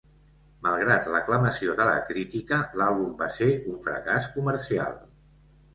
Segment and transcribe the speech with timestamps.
[0.67, 4.99] Malgrat l'aclamació de la crítica, l'àlbum va ser un fracàs comercial.